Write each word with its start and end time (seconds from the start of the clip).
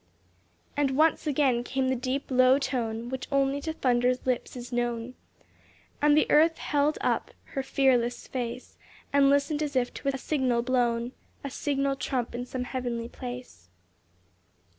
And 0.75 0.97
once 0.97 1.27
and 1.27 1.31
again 1.35 1.63
came 1.63 1.87
the 1.89 1.95
deep, 1.95 2.31
low 2.31 2.57
tone 2.57 3.09
Which 3.09 3.27
only 3.31 3.61
to 3.61 3.71
thunder's 3.73 4.25
lips 4.25 4.55
is 4.55 4.71
known, 4.71 5.13
And 6.01 6.17
the 6.17 6.25
earth 6.31 6.57
held 6.57 6.97
up 7.01 7.29
her 7.53 7.61
fearless 7.61 8.25
face 8.27 8.79
And 9.13 9.29
listened 9.29 9.61
as 9.61 9.75
if 9.75 9.93
to 9.93 10.07
a 10.07 10.17
signal 10.17 10.63
blown, 10.63 11.11
A 11.43 11.51
signal 11.51 11.95
trump 11.97 12.33
in 12.33 12.47
some 12.47 12.63
heavenly 12.63 13.09
place. 13.09 13.69